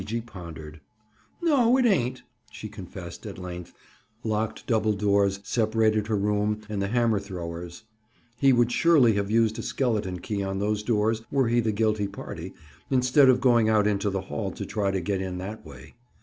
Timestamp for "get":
15.01-15.21